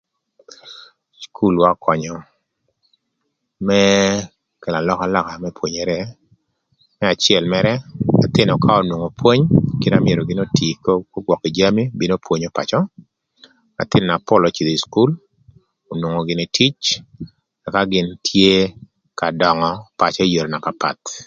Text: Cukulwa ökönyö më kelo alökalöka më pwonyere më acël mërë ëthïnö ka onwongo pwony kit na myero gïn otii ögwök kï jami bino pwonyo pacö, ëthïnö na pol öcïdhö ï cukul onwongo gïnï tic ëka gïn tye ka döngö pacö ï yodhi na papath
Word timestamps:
Cukulwa 1.19 1.69
ökönyö 1.75 2.15
më 3.67 3.79
kelo 4.61 4.77
alökalöka 4.79 5.33
më 5.43 5.49
pwonyere 5.57 5.97
më 6.97 7.05
acël 7.13 7.43
mërë 7.53 7.73
ëthïnö 8.25 8.53
ka 8.63 8.71
onwongo 8.81 9.09
pwony 9.19 9.41
kit 9.79 9.91
na 9.91 10.03
myero 10.05 10.21
gïn 10.27 10.43
otii 10.45 10.77
ögwök 11.17 11.39
kï 11.43 11.55
jami 11.57 11.83
bino 11.99 12.15
pwonyo 12.25 12.49
pacö, 12.57 12.79
ëthïnö 13.81 14.05
na 14.07 14.23
pol 14.27 14.41
öcïdhö 14.49 14.71
ï 14.75 14.81
cukul 14.83 15.11
onwongo 15.91 16.21
gïnï 16.27 16.45
tic 16.57 16.77
ëka 17.67 17.81
gïn 17.91 18.07
tye 18.27 18.53
ka 19.19 19.27
döngö 19.41 19.69
pacö 19.99 20.21
ï 20.25 20.33
yodhi 20.35 20.51
na 20.51 20.59
papath 20.65 21.05